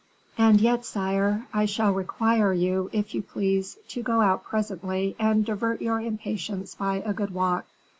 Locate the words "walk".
7.35-7.67